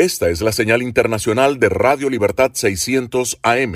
[0.00, 3.74] Esta es la señal internacional de Radio Libertad 600 AM.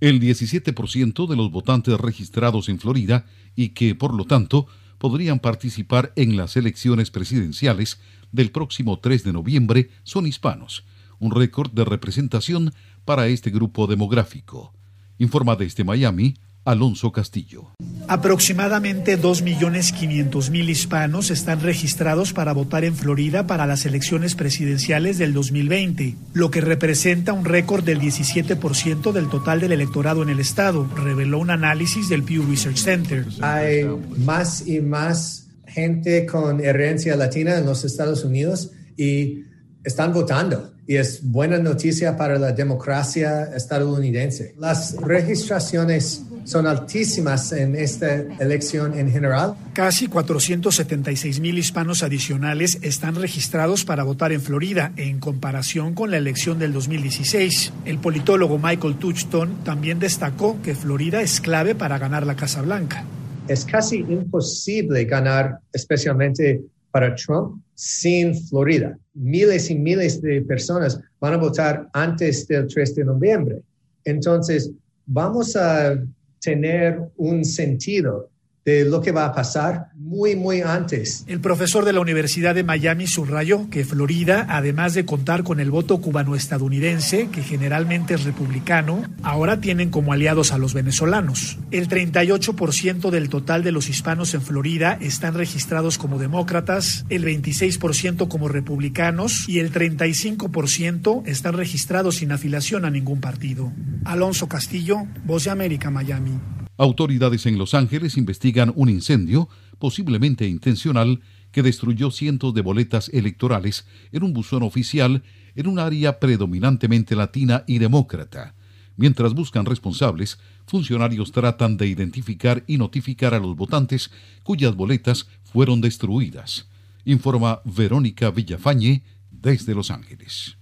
[0.00, 6.14] El 17% de los votantes registrados en Florida y que, por lo tanto, podrían participar
[6.16, 8.00] en las elecciones presidenciales
[8.32, 10.86] del próximo 3 de noviembre son hispanos,
[11.18, 12.72] un récord de representación
[13.04, 14.72] para este grupo demográfico.
[15.18, 17.72] Informa desde Miami Alonso Castillo.
[18.08, 26.16] Aproximadamente 2.500.000 hispanos están registrados para votar en Florida para las elecciones presidenciales del 2020,
[26.34, 31.38] lo que representa un récord del 17% del total del electorado en el estado, reveló
[31.38, 33.24] un análisis del Pew Research Center.
[33.40, 33.84] Hay
[34.18, 39.44] más y más gente con herencia latina en los Estados Unidos y
[39.84, 44.54] están votando y es buena noticia para la democracia estadounidense.
[44.58, 49.56] Las registraciones son altísimas en esta elección en general.
[49.72, 56.18] Casi 476 mil hispanos adicionales están registrados para votar en Florida en comparación con la
[56.18, 57.72] elección del 2016.
[57.84, 63.04] El politólogo Michael Touchton también destacó que Florida es clave para ganar la Casa Blanca.
[63.48, 66.62] Es casi imposible ganar, especialmente
[66.96, 68.98] para Trump, sin Florida.
[69.12, 73.60] Miles y miles de personas van a votar antes del 3 de noviembre.
[74.02, 74.70] Entonces,
[75.04, 76.02] vamos a
[76.40, 78.30] tener un sentido
[78.64, 81.24] de lo que va a pasar muy, muy antes.
[81.26, 85.72] El profesor de la Universidad de Miami subrayó que Florida, además de contar con el
[85.72, 91.58] voto cubano-estadounidense, que generalmente es republicano, ahora tienen como aliados a los venezolanos.
[91.72, 98.28] El 38% del total de los hispanos en Florida están registrados como demócratas, el 26%
[98.28, 103.72] como republicanos y el 35% están registrados sin afiliación a ningún partido.
[104.04, 106.38] Alonso Castillo, Voz de América, Miami.
[106.78, 111.20] Autoridades en Los Ángeles investigan un incendio, posiblemente intencional,
[111.52, 115.22] que destruyó cientos de boletas electorales en un buzón oficial
[115.54, 118.54] en un área predominantemente latina y demócrata.
[118.96, 124.10] Mientras buscan responsables, funcionarios tratan de identificar y notificar a los votantes
[124.42, 126.68] cuyas boletas fueron destruidas.
[127.04, 130.55] Informa Verónica Villafañe desde Los Ángeles.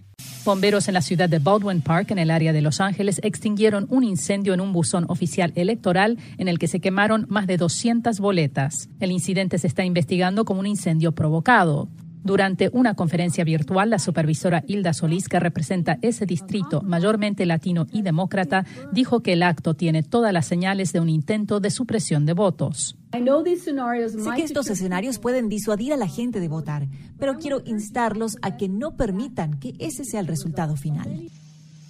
[0.44, 4.04] Bomberos en la ciudad de Baldwin Park, en el área de Los Ángeles, extinguieron un
[4.04, 8.90] incendio en un buzón oficial electoral en el que se quemaron más de 200 boletas.
[9.00, 11.88] El incidente se está investigando como un incendio provocado.
[12.24, 18.00] Durante una conferencia virtual, la supervisora Hilda Solís, que representa ese distrito mayormente latino y
[18.00, 22.32] demócrata, dijo que el acto tiene todas las señales de un intento de supresión de
[22.32, 22.96] votos.
[23.12, 26.86] Sé que estos escenarios pueden disuadir a la gente de votar,
[27.18, 31.30] pero quiero instarlos a que no permitan que ese sea el resultado final.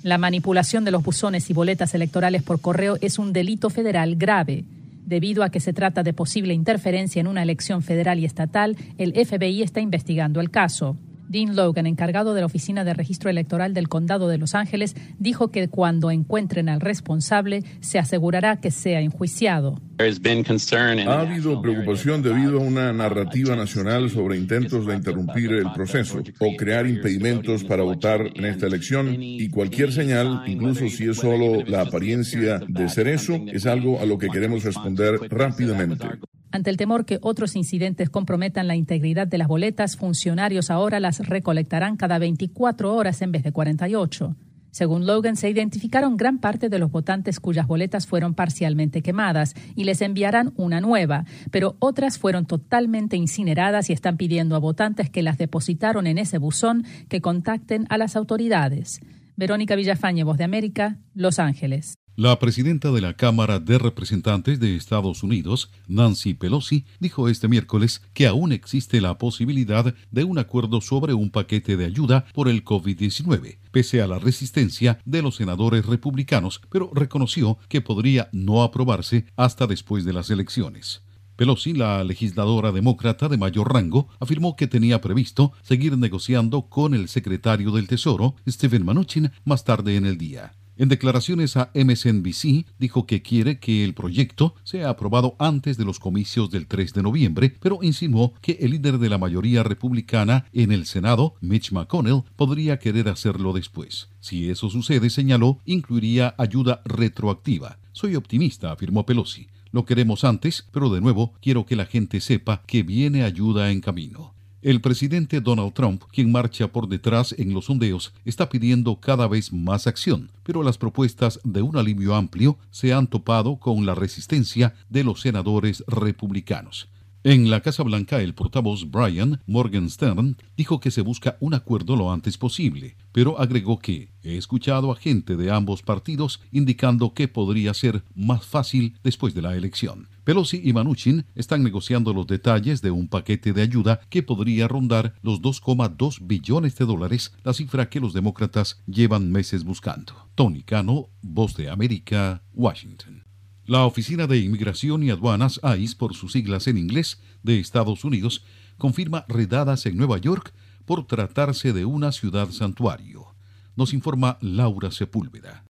[0.03, 4.65] La manipulación de los buzones y boletas electorales por correo es un delito federal grave.
[5.05, 9.13] Debido a que se trata de posible interferencia en una elección federal y estatal, el
[9.13, 10.97] FBI está investigando el caso.
[11.29, 15.49] Dean Logan, encargado de la Oficina de Registro Electoral del Condado de Los Ángeles, dijo
[15.49, 19.81] que cuando encuentren al responsable se asegurará que sea enjuiciado.
[19.99, 26.57] Ha habido preocupación debido a una narrativa nacional sobre intentos de interrumpir el proceso o
[26.57, 31.83] crear impedimentos para votar en esta elección y cualquier señal, incluso si es solo la
[31.83, 36.07] apariencia de ser eso, es algo a lo que queremos responder rápidamente.
[36.55, 41.19] Ante el temor que otros incidentes comprometan la integridad de las boletas, funcionarios ahora las
[41.19, 44.37] recolectarán cada 24 horas en vez de 48.
[44.71, 49.83] Según Logan, se identificaron gran parte de los votantes cuyas boletas fueron parcialmente quemadas y
[49.83, 55.25] les enviarán una nueva, pero otras fueron totalmente incineradas y están pidiendo a votantes que
[55.25, 59.01] las depositaron en ese buzón que contacten a las autoridades.
[59.35, 61.97] Verónica Villafañe, Voz de América, Los Ángeles.
[62.17, 68.03] La presidenta de la Cámara de Representantes de Estados Unidos, Nancy Pelosi, dijo este miércoles
[68.13, 72.65] que aún existe la posibilidad de un acuerdo sobre un paquete de ayuda por el
[72.65, 79.27] COVID-19, pese a la resistencia de los senadores republicanos, pero reconoció que podría no aprobarse
[79.35, 81.03] hasta después de las elecciones.
[81.35, 87.09] Pelosi, la legisladora demócrata de mayor rango, afirmó que tenía previsto seguir negociando con el
[87.09, 90.53] secretario del Tesoro, Stephen Mnuchin, más tarde en el día.
[90.77, 96.01] En declaraciones a MSNBC dijo que quiere que el proyecto sea aprobado antes de los
[96.01, 100.73] comicios del 3 de noviembre, pero insinuó que el líder de la mayoría republicana en
[100.73, 104.09] el Senado, Mitch McConnell, podría querer hacerlo después.
[104.19, 107.79] Si eso sucede, señaló, incluiría ayuda retroactiva.
[107.93, 109.47] Soy optimista, afirmó Pelosi.
[109.71, 113.81] Lo queremos antes, pero de nuevo quiero que la gente sepa que viene ayuda en
[113.81, 114.34] camino.
[114.65, 119.53] El presidente Donald Trump, quien marcha por detrás en los sondeos, está pidiendo cada vez
[119.53, 124.75] más acción, pero las propuestas de un alivio amplio se han topado con la resistencia
[124.89, 126.89] de los senadores republicanos.
[127.27, 132.13] En la Casa Blanca, el portavoz Brian Morgenstern dijo que se busca un acuerdo lo
[132.13, 137.73] antes posible, pero agregó que he escuchado a gente de ambos partidos indicando que podría
[137.73, 140.09] ser más fácil después de la elección.
[140.25, 145.15] Pelosi y Manuchin están negociando los detalles de un paquete de ayuda que podría rondar
[145.23, 150.13] los 2,2 billones de dólares, la cifra que los demócratas llevan meses buscando.
[150.35, 153.24] Tony Cano, Voz de América, Washington.
[153.67, 158.45] La Oficina de Inmigración y Aduanas, ICE por sus siglas en inglés, de Estados Unidos,
[158.77, 160.53] confirma redadas en Nueva York
[160.85, 163.35] por tratarse de una ciudad santuario.
[163.75, 165.65] Nos informa Laura Sepúlveda.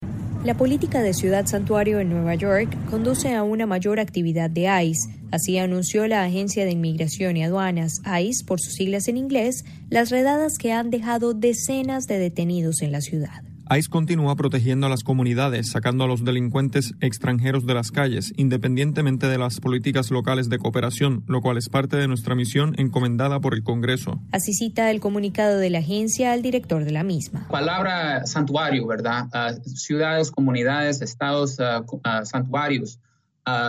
[0.44, 5.13] La política de ciudad santuario en Nueva York conduce a una mayor actividad de ICE.
[5.31, 10.10] Así anunció la Agencia de Inmigración y Aduanas, ICE por sus siglas en inglés, las
[10.10, 13.44] redadas que han dejado decenas de detenidos en la ciudad.
[13.69, 19.27] ICE continúa protegiendo a las comunidades, sacando a los delincuentes extranjeros de las calles, independientemente
[19.27, 23.54] de las políticas locales de cooperación, lo cual es parte de nuestra misión encomendada por
[23.54, 24.19] el Congreso.
[24.31, 27.48] Así cita el comunicado de la agencia al director de la misma.
[27.50, 29.27] Palabra santuario, ¿verdad?
[29.33, 33.00] Ah, ciudades, comunidades, estados, uh, santuarios.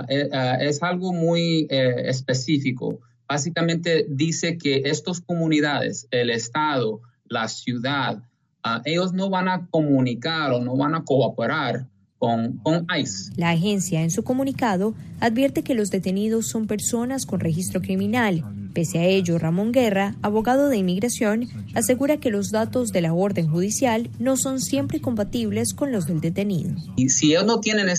[0.08, 0.29] Eh,
[0.61, 3.00] es algo muy eh, específico.
[3.29, 8.23] Básicamente dice que estas comunidades, el estado, la ciudad,
[8.66, 13.32] Ah, ellos no van a comunicar o no van a cooperar con, con, ICE.
[13.37, 18.43] La agencia en su comunicado advierte que los detenidos son personas con registro criminal.
[18.72, 23.50] Pese a ello, Ramón Guerra, abogado de inmigración, asegura que los datos de la orden
[23.50, 26.70] judicial no son siempre compatibles con los del detenido.
[26.96, 27.94] Y si ellos no tienen eh,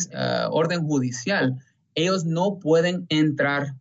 [0.50, 1.60] orden judicial,
[1.94, 3.76] ellos no pueden entrar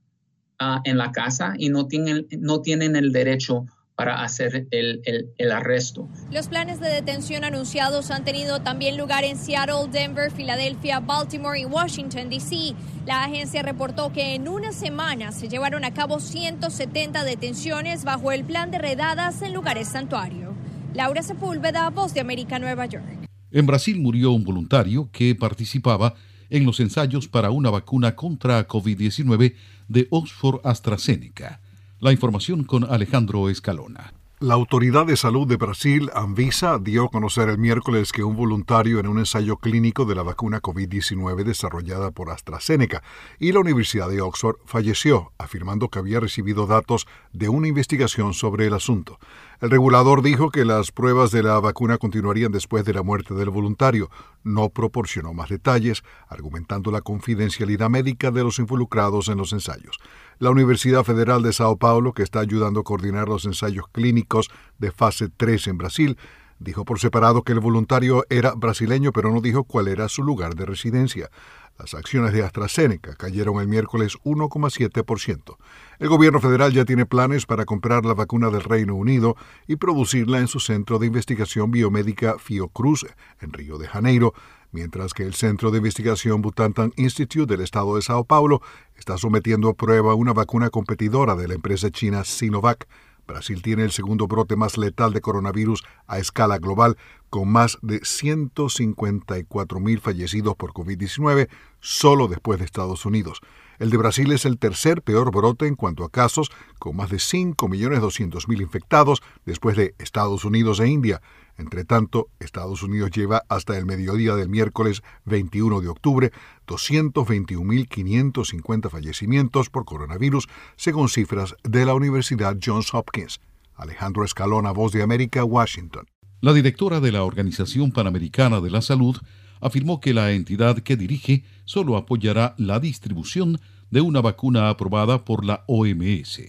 [0.59, 3.65] ah, en la casa y no tienen, no tienen el derecho
[3.97, 5.03] para hacer el,
[5.39, 6.09] el, arresto.
[6.33, 11.65] Los planes de detención anunciados han tenido también lugar en Seattle, Denver, Filadelfia, Baltimore y
[11.65, 12.75] Washington, D.C.
[13.07, 18.45] La agencia reportó que en una semana se llevaron a cabo 170 detenciones bajo el
[18.45, 20.55] plan de redadas en lugares santuario.
[20.93, 23.29] Laura Sepúlveda, Voz de América, Nueva York.
[23.51, 26.15] En Brasil murió un voluntario que participaba
[26.51, 29.55] en los ensayos para una vacuna contra COVID-19
[29.89, 31.61] de Oxford AstraZeneca.
[32.05, 34.13] La información con Alejandro Escalona.
[34.39, 39.01] La Autoridad de Salud de Brasil, Anvisa, dio a conocer el miércoles que un voluntario
[39.01, 43.03] en un ensayo clínico de la vacuna COVID-19 desarrollada por AstraZeneca
[43.39, 48.67] y la Universidad de Oxford falleció, afirmando que había recibido datos de una investigación sobre
[48.67, 49.19] el asunto.
[49.63, 53.49] El regulador dijo que las pruebas de la vacuna continuarían después de la muerte del
[53.49, 54.11] voluntario.
[54.43, 59.99] No proporcionó más detalles, argumentando la confidencialidad médica de los involucrados en los ensayos.
[60.39, 64.91] La Universidad Federal de Sao Paulo, que está ayudando a coordinar los ensayos clínicos de
[64.91, 66.19] fase 3 en Brasil,
[66.59, 70.55] dijo por separado que el voluntario era brasileño, pero no dijo cuál era su lugar
[70.55, 71.31] de residencia.
[71.79, 75.57] Las acciones de AstraZeneca cayeron el miércoles 1,7%.
[75.99, 79.37] El gobierno federal ya tiene planes para comprar la vacuna del Reino Unido
[79.67, 83.07] y producirla en su centro de investigación biomédica Fiocruz,
[83.41, 84.35] en Río de Janeiro,
[84.75, 88.61] mientras que el Centro de Investigación Butantan Institute del estado de Sao Paulo
[88.97, 92.87] está sometiendo a prueba una vacuna competidora de la empresa china Sinovac
[93.27, 96.97] Brasil tiene el segundo brote más letal de coronavirus a escala global,
[97.31, 101.49] con más de 154.000 fallecidos por COVID-19
[101.81, 103.41] solo después de Estados Unidos.
[103.79, 107.17] El de Brasil es el tercer peor brote en cuanto a casos, con más de
[107.17, 111.21] 5.200.000 infectados después de Estados Unidos e India.
[111.57, 116.33] Entre tanto, Estados Unidos lleva hasta el mediodía del miércoles 21 de octubre
[116.67, 123.41] 221.550 fallecimientos por coronavirus, según cifras de la Universidad Johns Hopkins.
[123.75, 126.07] Alejandro Escalona, Voz de América, Washington.
[126.41, 129.17] La directora de la Organización Panamericana de la Salud
[129.61, 135.45] afirmó que la entidad que dirige solo apoyará la distribución de una vacuna aprobada por
[135.45, 136.41] la OMS.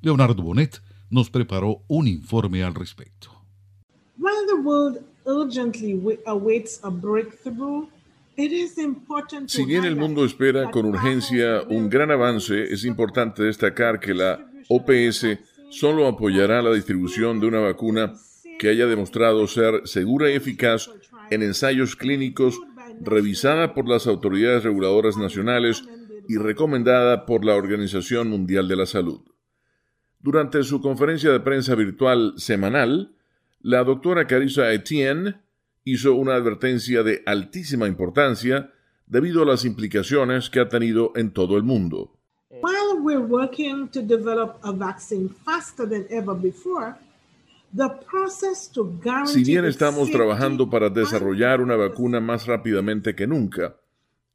[0.00, 3.35] Leonardo Bonet nos preparó un informe al respecto.
[9.46, 14.50] Si bien el mundo espera con urgencia un gran avance, es importante destacar que la
[14.68, 15.38] OPS
[15.70, 18.14] solo apoyará la distribución de una vacuna
[18.58, 20.90] que haya demostrado ser segura y eficaz
[21.30, 22.60] en ensayos clínicos
[23.00, 25.84] revisada por las autoridades reguladoras nacionales
[26.28, 29.20] y recomendada por la Organización Mundial de la Salud.
[30.20, 33.14] Durante su conferencia de prensa virtual semanal,
[33.60, 35.40] la doctora Carissa Etienne
[35.84, 38.72] hizo una advertencia de altísima importancia
[39.06, 42.12] debido a las implicaciones que ha tenido en todo el mundo.
[49.26, 53.76] Si bien estamos trabajando para desarrollar una vacuna más rápidamente que nunca,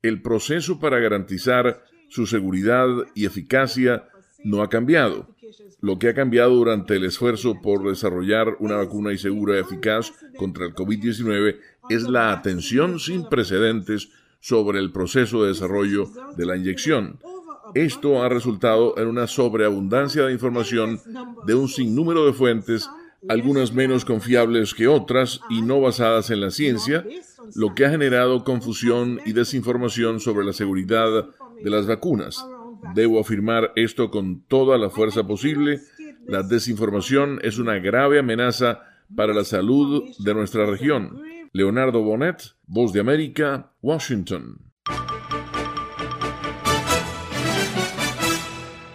[0.02, 4.08] el proceso para garantizar su seguridad y eficacia
[4.44, 5.28] no ha cambiado.
[5.82, 10.14] Lo que ha cambiado durante el esfuerzo por desarrollar una vacuna y segura y eficaz
[10.38, 11.58] contra el COVID-19
[11.90, 17.20] es la atención sin precedentes sobre el proceso de desarrollo de la inyección.
[17.74, 21.00] Esto ha resultado en una sobreabundancia de información
[21.46, 22.90] de un sinnúmero de fuentes,
[23.30, 27.06] algunas menos confiables que otras y no basadas en la ciencia,
[27.56, 31.28] lo que ha generado confusión y desinformación sobre la seguridad
[31.64, 32.44] de las vacunas.
[32.96, 35.80] Debo afirmar esto con toda la fuerza posible.
[36.26, 38.82] La desinformación es una grave amenaza
[39.16, 41.22] para la salud de nuestra región.
[41.54, 44.72] Leonardo Bonet, Voz de América, Washington.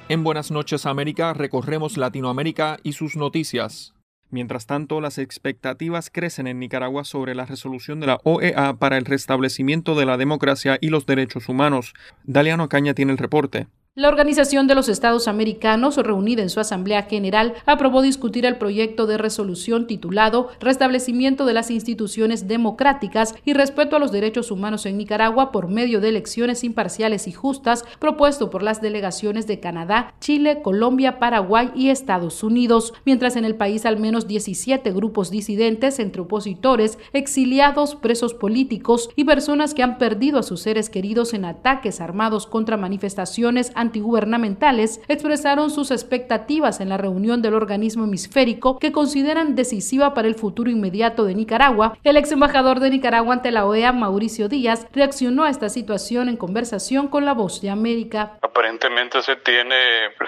[0.08, 3.95] En Buenas noches América recorremos Latinoamérica y sus noticias.
[4.30, 9.04] Mientras tanto, las expectativas crecen en Nicaragua sobre la resolución de la OEA para el
[9.04, 11.94] restablecimiento de la democracia y los derechos humanos.
[12.24, 13.68] Daliano Caña tiene el reporte.
[13.98, 19.06] La Organización de los Estados Americanos, reunida en su Asamblea General, aprobó discutir el proyecto
[19.06, 24.98] de resolución titulado Restablecimiento de las instituciones democráticas y respeto a los derechos humanos en
[24.98, 30.60] Nicaragua por medio de elecciones imparciales y justas, propuesto por las delegaciones de Canadá, Chile,
[30.62, 36.20] Colombia, Paraguay y Estados Unidos, mientras en el país al menos 17 grupos disidentes entre
[36.20, 42.02] opositores, exiliados, presos políticos y personas que han perdido a sus seres queridos en ataques
[42.02, 49.54] armados contra manifestaciones antigubernamentales expresaron sus expectativas en la reunión del organismo hemisférico que consideran
[49.54, 51.96] decisiva para el futuro inmediato de Nicaragua.
[52.04, 56.36] El ex embajador de Nicaragua ante la OEA, Mauricio Díaz, reaccionó a esta situación en
[56.36, 58.38] conversación con La Voz de América.
[58.42, 59.76] Aparentemente se tiene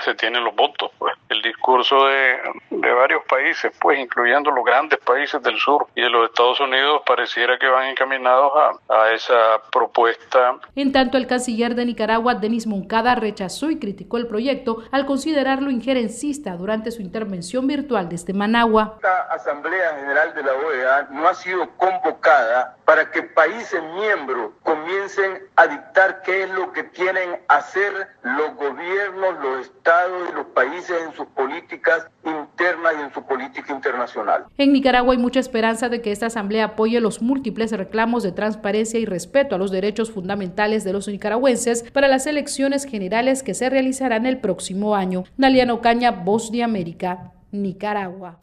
[0.05, 1.15] se tienen los votos, pues.
[1.29, 2.37] El discurso de,
[2.71, 7.03] de varios países, pues incluyendo los grandes países del sur y de los Estados Unidos,
[7.07, 9.35] pareciera que van encaminados a, a esa
[9.71, 10.57] propuesta.
[10.75, 15.71] En tanto, el canciller de Nicaragua, Denis Moncada, rechazó y criticó el proyecto al considerarlo
[15.71, 18.95] injerencista durante su intervención virtual desde Managua.
[18.97, 25.43] Esta Asamblea General de la OEA no ha sido convocada para que países miembros comiencen
[25.57, 31.03] a dictar qué es lo que tienen hacer los gobiernos, los estados y los países
[31.03, 34.47] en sus políticas internas en.
[34.59, 38.99] En Nicaragua hay mucha esperanza de que esta asamblea apoye los múltiples reclamos de transparencia
[38.99, 43.71] y respeto a los derechos fundamentales de los nicaragüenses para las elecciones generales que se
[43.71, 45.25] realizarán el próximo año.
[45.37, 48.39] Daliano Caña, Voz de América, Nicaragua.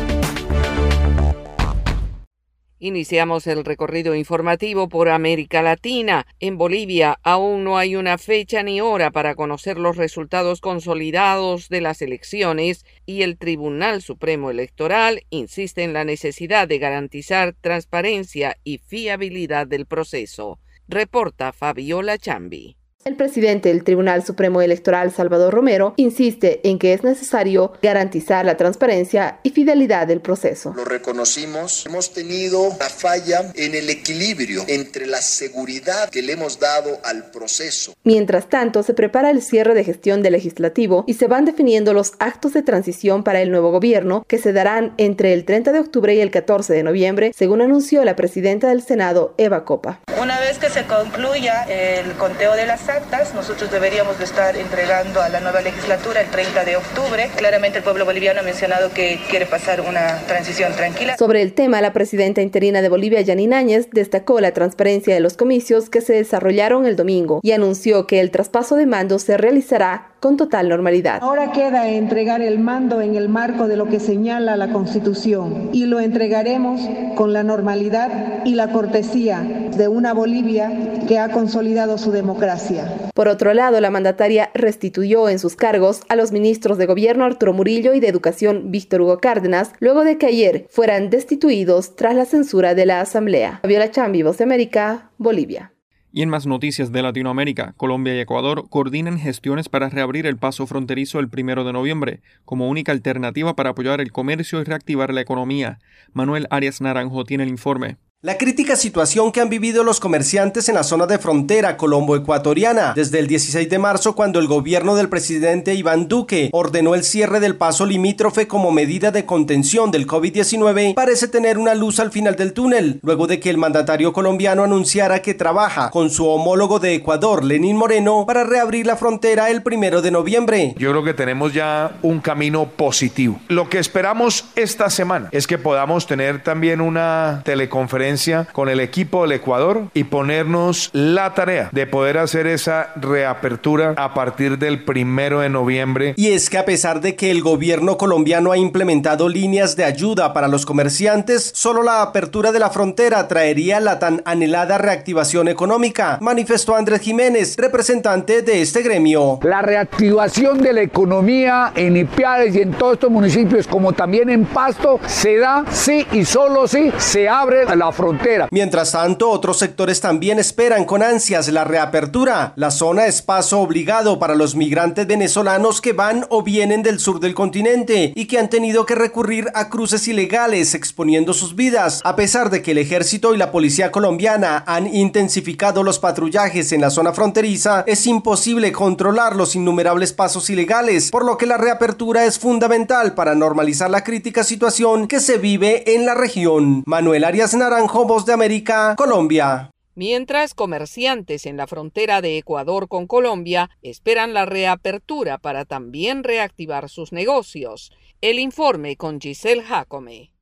[2.86, 6.28] Iniciamos el recorrido informativo por América Latina.
[6.40, 11.82] En Bolivia aún no hay una fecha ni hora para conocer los resultados consolidados de
[11.82, 18.78] las elecciones y el Tribunal Supremo Electoral insiste en la necesidad de garantizar transparencia y
[18.78, 20.60] fiabilidad del proceso.
[20.88, 22.78] Reporta Fabiola Chambi.
[23.08, 28.58] El presidente del Tribunal Supremo Electoral, Salvador Romero, insiste en que es necesario garantizar la
[28.58, 30.74] transparencia y fidelidad del proceso.
[30.76, 36.60] Lo reconocimos, hemos tenido una falla en el equilibrio entre la seguridad que le hemos
[36.60, 37.94] dado al proceso.
[38.04, 42.14] Mientras tanto, se prepara el cierre de gestión del legislativo y se van definiendo los
[42.18, 46.16] actos de transición para el nuevo gobierno que se darán entre el 30 de octubre
[46.16, 50.00] y el 14 de noviembre, según anunció la presidenta del Senado, Eva Copa.
[50.20, 52.95] Una vez que se concluya el conteo de las
[53.34, 57.30] nosotros deberíamos de estar entregando a la nueva legislatura el 30 de octubre.
[57.36, 61.18] Claramente el pueblo boliviano ha mencionado que quiere pasar una transición tranquila.
[61.18, 65.36] Sobre el tema, la presidenta interina de Bolivia, Yanine Áñez, destacó la transparencia de los
[65.36, 70.15] comicios que se desarrollaron el domingo y anunció que el traspaso de mando se realizará
[70.20, 71.20] con total normalidad.
[71.22, 75.86] Ahora queda entregar el mando en el marco de lo que señala la Constitución y
[75.86, 76.82] lo entregaremos
[77.16, 79.42] con la normalidad y la cortesía
[79.76, 80.72] de una Bolivia
[81.08, 82.92] que ha consolidado su democracia.
[83.14, 87.54] Por otro lado, la mandataria restituyó en sus cargos a los ministros de Gobierno Arturo
[87.54, 92.26] Murillo y de Educación Víctor Hugo Cárdenas, luego de que ayer fueran destituidos tras la
[92.26, 93.62] censura de la Asamblea.
[93.64, 95.75] Viola Chambi, Voz de América, Bolivia.
[96.18, 100.66] Y en más noticias de Latinoamérica, Colombia y Ecuador coordinan gestiones para reabrir el paso
[100.66, 105.20] fronterizo el primero de noviembre, como única alternativa para apoyar el comercio y reactivar la
[105.20, 105.80] economía.
[106.14, 107.98] Manuel Arias Naranjo tiene el informe.
[108.26, 113.20] La crítica situación que han vivido los comerciantes en la zona de frontera colombo-ecuatoriana desde
[113.20, 117.56] el 16 de marzo cuando el gobierno del presidente Iván Duque ordenó el cierre del
[117.56, 122.54] paso limítrofe como medida de contención del COVID-19 parece tener una luz al final del
[122.54, 127.44] túnel, luego de que el mandatario colombiano anunciara que trabaja con su homólogo de Ecuador,
[127.44, 130.74] Lenín Moreno, para reabrir la frontera el primero de noviembre.
[130.80, 133.40] Yo creo que tenemos ya un camino positivo.
[133.50, 138.15] Lo que esperamos esta semana es que podamos tener también una teleconferencia
[138.54, 144.14] con el equipo del Ecuador y ponernos la tarea de poder hacer esa reapertura a
[144.14, 146.14] partir del primero de noviembre.
[146.16, 150.34] Y es que a pesar de que el gobierno colombiano ha implementado líneas de ayuda
[150.34, 156.18] para los comerciantes, solo la apertura de la frontera traería la tan anhelada reactivación económica,
[156.22, 159.40] manifestó Andrés Jiménez, representante de este gremio.
[159.44, 164.46] La reactivación de la economía en Ipiales y en todos estos municipios, como también en
[164.46, 168.05] Pasto, se da sí y solo si se abre la frontera.
[168.52, 172.54] Mientras tanto, otros sectores también esperan con ansias la reapertura.
[172.56, 177.20] La zona es paso obligado para los migrantes venezolanos que van o vienen del sur
[177.20, 182.16] del continente y que han tenido que recurrir a cruces ilegales exponiendo sus vidas, a
[182.16, 186.90] pesar de que el ejército y la policía colombiana han intensificado los patrullajes en la
[186.90, 192.38] zona fronteriza, es imposible controlar los innumerables pasos ilegales, por lo que la reapertura es
[192.38, 196.84] fundamental para normalizar la crítica situación que se vive en la región.
[196.86, 199.70] Manuel Arias Naranjo, Voz de América, Colombia.
[199.94, 206.90] Mientras comerciantes en la frontera de Ecuador con Colombia esperan la reapertura para también reactivar
[206.90, 207.92] sus negocios.
[208.22, 210.35] El informe con Giselle Jacome.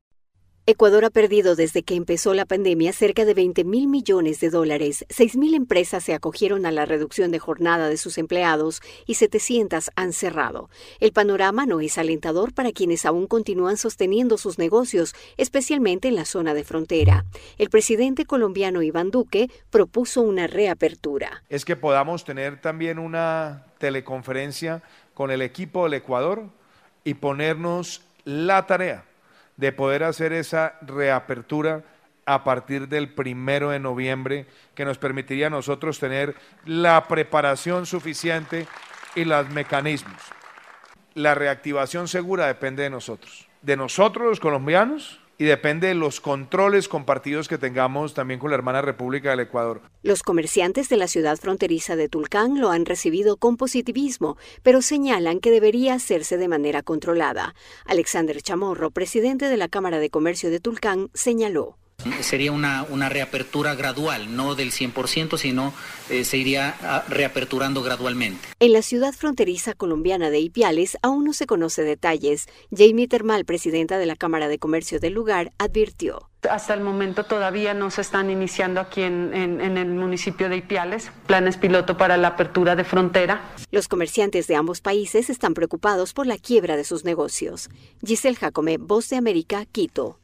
[0.66, 5.04] Ecuador ha perdido desde que empezó la pandemia cerca de 20 mil millones de dólares.
[5.10, 9.90] 6 mil empresas se acogieron a la reducción de jornada de sus empleados y 700
[9.94, 10.70] han cerrado.
[11.00, 16.24] El panorama no es alentador para quienes aún continúan sosteniendo sus negocios, especialmente en la
[16.24, 17.26] zona de frontera.
[17.58, 21.42] El presidente colombiano Iván Duque propuso una reapertura.
[21.50, 26.48] Es que podamos tener también una teleconferencia con el equipo del Ecuador
[27.04, 29.04] y ponernos la tarea
[29.56, 31.84] de poder hacer esa reapertura
[32.26, 38.66] a partir del primero de noviembre, que nos permitiría a nosotros tener la preparación suficiente
[39.14, 40.20] y los mecanismos.
[41.14, 46.88] La reactivación segura depende de nosotros, de nosotros los colombianos, y depende de los controles
[46.88, 49.82] compartidos que tengamos también con la hermana República del Ecuador.
[50.02, 55.40] Los comerciantes de la ciudad fronteriza de Tulcán lo han recibido con positivismo, pero señalan
[55.40, 57.54] que debería hacerse de manera controlada.
[57.84, 61.76] Alexander Chamorro, presidente de la Cámara de Comercio de Tulcán, señaló.
[62.20, 65.72] Sería una, una, reapertura gradual, no del 100%, sino
[66.10, 68.48] eh, se iría ah, reaperturando gradualmente.
[68.60, 72.46] En la ciudad fronteriza colombiana de Ipiales aún no se conoce detalles.
[72.76, 76.30] Jamie Termal, presidenta de la Cámara de Comercio del lugar, advirtió.
[76.48, 80.58] Hasta el momento todavía no se están iniciando aquí en, en, en, el municipio de
[80.58, 83.54] Ipiales planes piloto para la apertura de frontera.
[83.70, 87.70] Los comerciantes de ambos países están preocupados por la quiebra de sus negocios.
[88.04, 90.18] Giselle Jacome, Voz de América, Quito.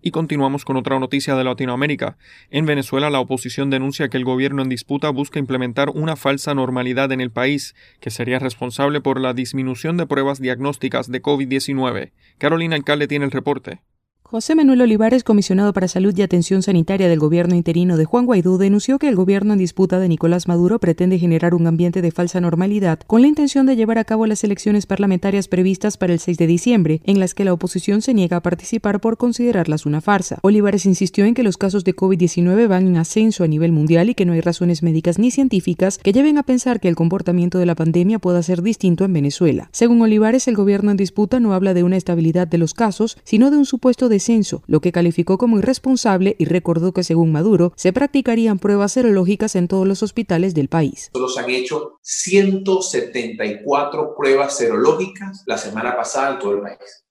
[0.00, 2.16] Y continuamos con otra noticia de Latinoamérica.
[2.50, 7.10] En Venezuela, la oposición denuncia que el gobierno en disputa busca implementar una falsa normalidad
[7.10, 12.12] en el país, que sería responsable por la disminución de pruebas diagnósticas de COVID-19.
[12.38, 13.80] Carolina Alcalde tiene el reporte.
[14.30, 18.58] José Manuel Olivares, comisionado para Salud y Atención Sanitaria del gobierno interino de Juan Guaidó,
[18.58, 22.38] denunció que el gobierno en disputa de Nicolás Maduro pretende generar un ambiente de falsa
[22.38, 26.36] normalidad con la intención de llevar a cabo las elecciones parlamentarias previstas para el 6
[26.36, 30.40] de diciembre, en las que la oposición se niega a participar por considerarlas una farsa.
[30.42, 34.14] Olivares insistió en que los casos de COVID-19 van en ascenso a nivel mundial y
[34.14, 37.64] que no hay razones médicas ni científicas que lleven a pensar que el comportamiento de
[37.64, 39.70] la pandemia pueda ser distinto en Venezuela.
[39.72, 43.50] Según Olivares, el gobierno en disputa no habla de una estabilidad de los casos, sino
[43.50, 44.10] de un supuesto
[44.66, 49.68] lo que calificó como irresponsable y recordó que según Maduro se practicarían pruebas serológicas en
[49.68, 51.10] todos los hospitales del país.
[51.12, 57.04] Solo se han hecho 174 pruebas serológicas la semana pasada en todo el país.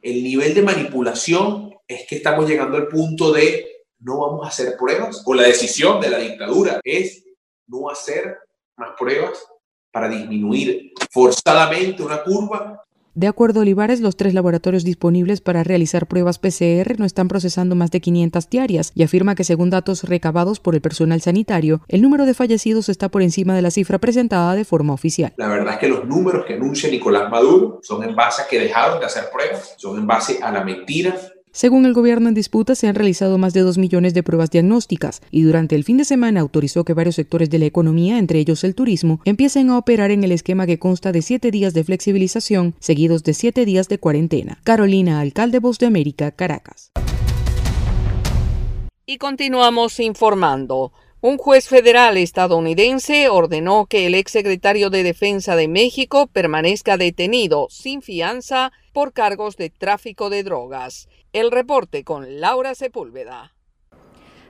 [0.00, 3.66] El nivel de manipulación es que estamos llegando al punto de
[4.00, 7.24] no vamos a hacer pruebas, o la decisión de la dictadura es
[7.66, 8.36] no hacer
[8.76, 9.46] más pruebas
[9.90, 16.08] para disminuir forzadamente una curva de acuerdo a Olivares, los tres laboratorios disponibles para realizar
[16.08, 20.58] pruebas PCR no están procesando más de 500 diarias y afirma que según datos recabados
[20.58, 24.54] por el personal sanitario, el número de fallecidos está por encima de la cifra presentada
[24.54, 25.32] de forma oficial.
[25.36, 28.58] La verdad es que los números que anuncia Nicolás Maduro son en base a que
[28.58, 31.16] dejaron de hacer pruebas, son en base a la mentira
[31.54, 35.22] según el gobierno en disputa, se han realizado más de 2 millones de pruebas diagnósticas
[35.30, 38.64] y durante el fin de semana autorizó que varios sectores de la economía, entre ellos
[38.64, 42.74] el turismo, empiecen a operar en el esquema que consta de siete días de flexibilización
[42.80, 44.58] seguidos de siete días de cuarentena.
[44.64, 46.90] Carolina, alcalde Voz de América, Caracas.
[49.06, 50.92] Y continuamos informando.
[51.20, 58.02] Un juez federal estadounidense ordenó que el exsecretario de Defensa de México permanezca detenido sin
[58.02, 61.08] fianza por cargos de tráfico de drogas.
[61.34, 63.54] El reporte con Laura Sepúlveda.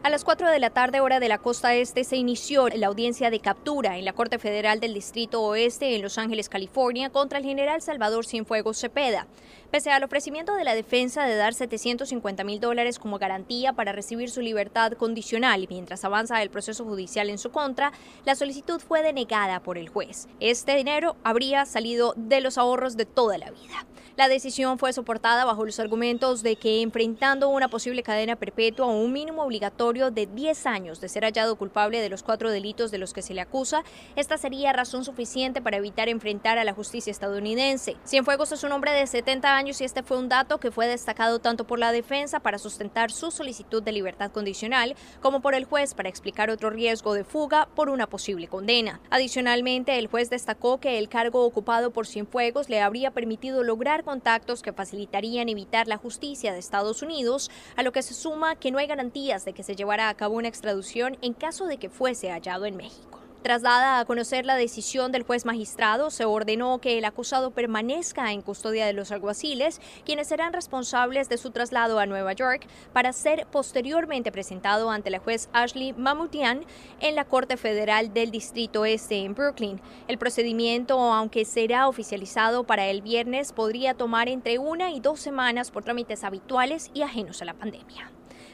[0.04, 3.30] A las 4 de la tarde hora de la costa este se inició la audiencia
[3.30, 7.44] de captura en la Corte Federal del Distrito Oeste en Los Ángeles, California, contra el
[7.46, 9.26] general Salvador Cienfuegos Cepeda.
[9.70, 14.30] Pese al ofrecimiento de la defensa de dar 750 mil dólares como garantía para recibir
[14.30, 17.90] su libertad condicional mientras avanza el proceso judicial en su contra,
[18.26, 20.28] la solicitud fue denegada por el juez.
[20.38, 23.86] Este dinero habría salido de los ahorros de toda la vida.
[24.16, 28.96] La decisión fue soportada bajo los argumentos de que enfrentando una posible cadena perpetua o
[28.96, 32.98] un mínimo obligatorio de 10 años de ser hallado culpable de los cuatro delitos de
[32.98, 33.84] los que se le acusa,
[34.16, 37.96] esta sería razón suficiente para evitar enfrentar a la justicia estadounidense.
[38.04, 41.38] Cienfuegos es un hombre de 70 años y este fue un dato que fue destacado
[41.38, 45.94] tanto por la defensa para sustentar su solicitud de libertad condicional como por el juez
[45.94, 49.00] para explicar otro riesgo de fuga por una posible condena.
[49.10, 54.62] Adicionalmente, el juez destacó que el cargo ocupado por Cienfuegos le habría permitido lograr contactos
[54.62, 58.78] que facilitarían evitar la justicia de Estados Unidos, a lo que se suma que no
[58.78, 62.30] hay garantías de que se llevara a cabo una extradición en caso de que fuese
[62.30, 63.20] hallado en México.
[63.42, 68.32] Tras dada a conocer la decisión del juez magistrado, se ordenó que el acusado permanezca
[68.32, 73.12] en custodia de los alguaciles, quienes serán responsables de su traslado a Nueva York para
[73.12, 76.64] ser posteriormente presentado ante la juez Ashley Mamutian
[77.00, 79.78] en la Corte Federal del Distrito Este en Brooklyn.
[80.08, 85.70] El procedimiento, aunque será oficializado para el viernes, podría tomar entre una y dos semanas
[85.70, 88.13] por trámites habituales y ajenos a la pandemia.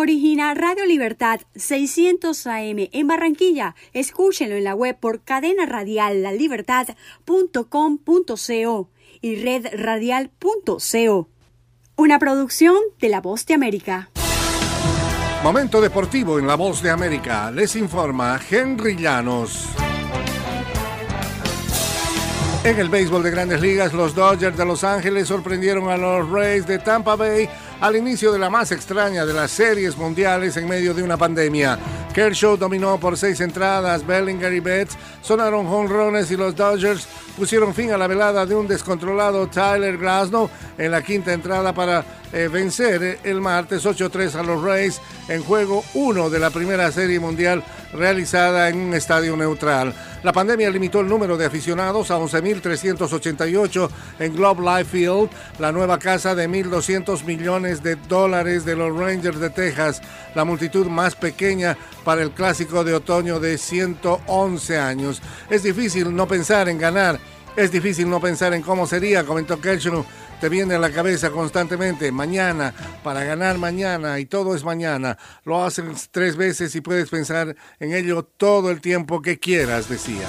[0.00, 3.74] Origina Radio Libertad 600 AM en Barranquilla.
[3.92, 11.28] Escúchenlo en la web por cadena radial lalibertad.com.co y redradial.co.
[11.96, 14.10] Una producción de La Voz de América.
[15.42, 17.50] Momento deportivo en La Voz de América.
[17.50, 19.64] Les informa Henry Llanos.
[22.62, 26.68] En el béisbol de grandes ligas, los Dodgers de Los Ángeles sorprendieron a los Rays
[26.68, 30.94] de Tampa Bay al inicio de la más extraña de las series mundiales en medio
[30.94, 31.78] de una pandemia.
[32.12, 37.92] Kershaw dominó por seis entradas, Bellinger y Betts sonaron jonrones y los Dodgers pusieron fin
[37.92, 43.20] a la velada de un descontrolado Tyler Glasnow en la quinta entrada para eh, vencer
[43.22, 47.62] el martes 8-3 a los Rays en juego 1 de la primera serie mundial
[47.92, 49.94] realizada en un estadio neutral.
[50.22, 55.98] La pandemia limitó el número de aficionados a 11.388 en Globe Life Field, la nueva
[55.98, 60.02] casa de 1.200 millones de dólares de los Rangers de Texas,
[60.34, 65.22] la multitud más pequeña para el clásico de otoño de 111 años.
[65.50, 67.18] Es difícil no pensar en ganar,
[67.56, 70.04] es difícil no pensar en cómo sería, comentó Kershaw
[70.40, 75.18] te viene a la cabeza constantemente, mañana, para ganar mañana, y todo es mañana.
[75.44, 80.26] Lo haces tres veces y puedes pensar en ello todo el tiempo que quieras, decía.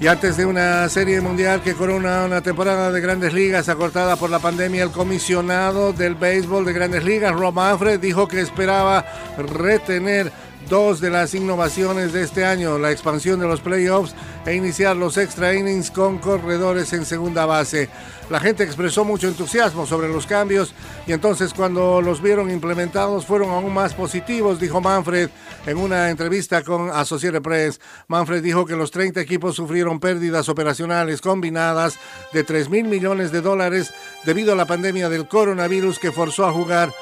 [0.00, 4.30] Y antes de una serie mundial que corona una temporada de grandes ligas acortada por
[4.30, 9.04] la pandemia, el comisionado del béisbol de grandes ligas, Rob Manfred, dijo que esperaba
[9.36, 10.32] retener
[10.68, 14.14] dos de las innovaciones de este año, la expansión de los playoffs
[14.46, 17.88] e iniciar los extra innings con corredores en segunda base.
[18.30, 20.72] La gente expresó mucho entusiasmo sobre los cambios
[21.06, 25.30] y entonces cuando los vieron implementados fueron aún más positivos, dijo Manfred
[25.66, 27.80] en una entrevista con Associated Press.
[28.06, 31.98] Manfred dijo que los 30 equipos sufrieron pérdidas operacionales combinadas
[32.32, 33.92] de 3 mil millones de dólares
[34.24, 36.92] debido a la pandemia del coronavirus que forzó a jugar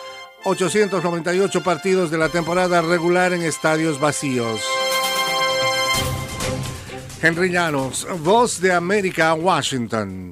[0.49, 4.63] 898 partidos de la temporada regular en estadios vacíos.
[7.21, 10.31] Henry Llanos, Voz de América, Washington.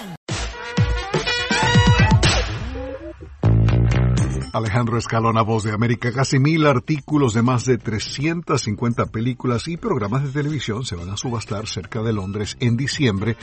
[4.55, 6.11] Alejandro Escalona, Voz de América.
[6.11, 11.19] Casi mil artículos de más de 350 películas y programas de televisión se van a
[11.19, 13.37] subastar cerca de Londres en diciembre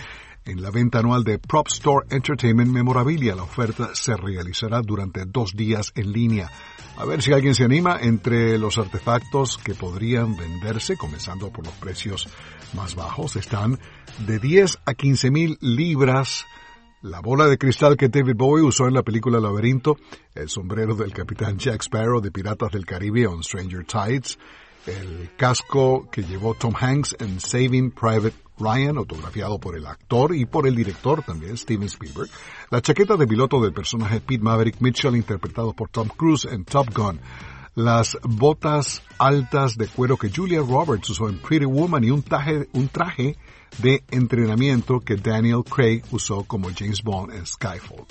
[0.46, 3.36] en la venta anual de Prop Store Entertainment Memorabilia.
[3.36, 6.50] La oferta se realizará durante dos días en línea.
[6.98, 11.74] A ver si alguien se anima entre los artefactos que podrían venderse, comenzando por los
[11.76, 12.28] precios
[12.74, 13.80] más bajos, están
[14.28, 16.46] de 10 a 15 mil libras.
[17.02, 19.98] La bola de cristal que David Bowie usó en la película Laberinto,
[20.36, 24.40] el sombrero del capitán Jack Sparrow de Piratas del Caribe on Stranger Tides,
[24.86, 30.46] el casco que llevó Tom Hanks en Saving Private Ryan, autografiado por el actor y
[30.46, 32.30] por el director también, Steven Spielberg,
[32.70, 36.94] la chaqueta de piloto del personaje Pete Maverick Mitchell, interpretado por Tom Cruise en Top
[36.94, 37.20] Gun,
[37.76, 42.68] las botas altas de cuero que Julia Roberts usó en Pretty Woman y un traje,
[42.74, 43.38] un traje
[43.80, 48.06] de entrenamiento que Daniel Craig usó como James Bond en Skyfall.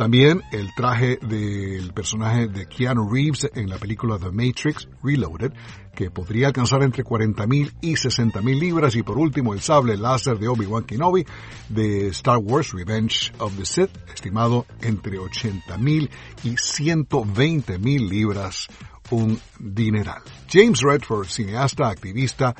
[0.00, 5.52] También el traje del personaje de Keanu Reeves en la película The Matrix Reloaded,
[5.94, 8.96] que podría alcanzar entre 40.000 y 60.000 libras.
[8.96, 11.26] Y por último, el sable láser de Obi-Wan Kenobi
[11.68, 16.08] de Star Wars Revenge of the Sith, estimado entre 80.000
[16.44, 18.68] y 120.000 libras,
[19.10, 20.22] un dineral.
[20.48, 22.54] James Redford, cineasta, activista,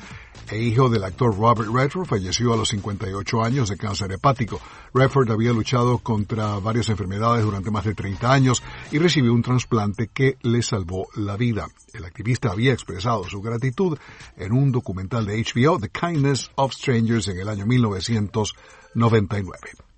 [0.49, 4.59] e hijo del actor Robert Redford, falleció a los 58 años de cáncer hepático.
[4.93, 8.61] Redford había luchado contra varias enfermedades durante más de 30 años
[8.91, 11.67] y recibió un trasplante que le salvó la vida.
[11.93, 13.97] El activista había expresado su gratitud
[14.35, 19.90] en un documental de HBO, The Kindness of Strangers, en el año 1999.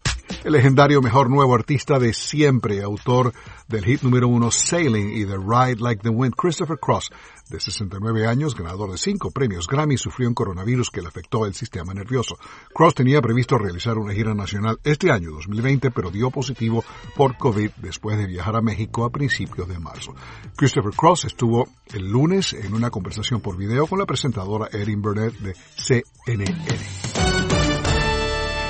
[0.44, 3.34] El legendario mejor nuevo artista de siempre, autor
[3.68, 7.12] del hit número uno Sailing y The Ride Like the Wind, Christopher Cross,
[7.50, 11.54] de 69 años, ganador de cinco premios Grammy, sufrió un coronavirus que le afectó el
[11.54, 12.38] sistema nervioso.
[12.74, 16.84] Cross tenía previsto realizar una gira nacional este año 2020, pero dio positivo
[17.16, 20.16] por COVID después de viajar a México a principios de marzo.
[20.56, 25.34] Christopher Cross estuvo el lunes en una conversación por video con la presentadora Erin Burnett
[25.40, 27.12] de CNN.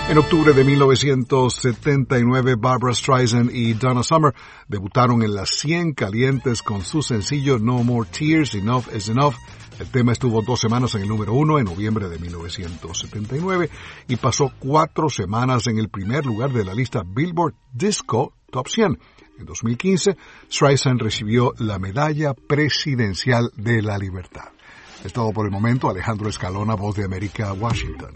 [0.10, 4.34] En octubre de 1979, Barbara Streisand y Donna Summer
[4.68, 9.36] debutaron en las 100 calientes con su sencillo No More Tears, Enough is Enough.
[9.80, 13.70] El tema estuvo dos semanas en el número uno en noviembre de 1979
[14.10, 19.00] y pasó cuatro semanas en el primer lugar de la lista Billboard Disco Top 100.
[19.40, 20.18] En 2015,
[20.52, 24.50] Streisand recibió la Medalla Presidencial de la Libertad.
[25.04, 25.90] Es todo por el momento.
[25.90, 28.16] Alejandro Escalona, Voz de América, Washington.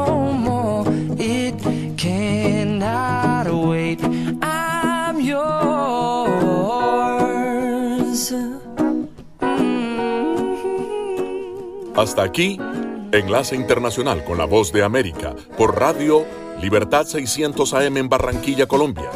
[12.01, 12.59] Hasta aquí,
[13.11, 16.25] Enlace Internacional con la Voz de América por Radio
[16.59, 19.11] Libertad 600 AM en Barranquilla, Colombia.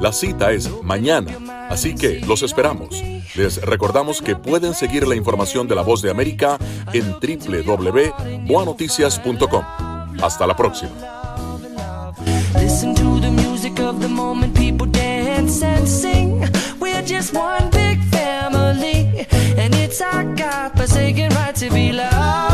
[0.00, 3.00] La cita es mañana, así que los esperamos.
[3.36, 6.58] Les recordamos que pueden seguir la información de la Voz de América
[6.92, 9.64] en www.boanoticias.com.
[10.20, 10.90] Hasta la próxima.
[20.00, 22.53] I got, forsaken right to be loved.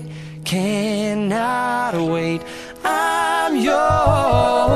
[0.51, 2.41] cannot wait.
[2.83, 4.70] I'm yours.